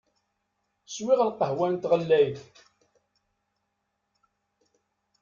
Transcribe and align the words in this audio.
Swiɣ 0.93 1.19
lqahwa 1.29 1.67
n 1.71 1.75
tɣellayt. 1.77 2.39